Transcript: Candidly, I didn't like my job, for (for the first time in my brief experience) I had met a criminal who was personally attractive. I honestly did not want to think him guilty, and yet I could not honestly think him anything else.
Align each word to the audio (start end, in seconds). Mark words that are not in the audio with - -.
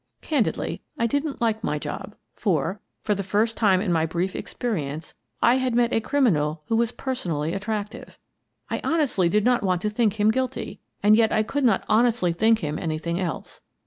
Candidly, 0.21 0.81
I 0.97 1.05
didn't 1.05 1.41
like 1.41 1.63
my 1.63 1.77
job, 1.77 2.15
for 2.33 2.81
(for 3.03 3.13
the 3.13 3.21
first 3.21 3.55
time 3.55 3.81
in 3.81 3.91
my 3.93 4.07
brief 4.07 4.35
experience) 4.35 5.13
I 5.43 5.57
had 5.57 5.75
met 5.75 5.93
a 5.93 6.01
criminal 6.01 6.63
who 6.65 6.75
was 6.75 6.91
personally 6.91 7.53
attractive. 7.53 8.17
I 8.67 8.81
honestly 8.83 9.29
did 9.29 9.45
not 9.45 9.61
want 9.61 9.79
to 9.83 9.91
think 9.91 10.13
him 10.13 10.31
guilty, 10.31 10.79
and 11.03 11.15
yet 11.15 11.31
I 11.31 11.43
could 11.43 11.63
not 11.65 11.85
honestly 11.87 12.33
think 12.33 12.61
him 12.63 12.79
anything 12.79 13.19
else. 13.19 13.61